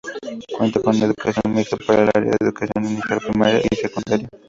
[0.57, 4.27] Cuenta con educación mixta para el área de Educación Inicial, Primaria y Secundaria.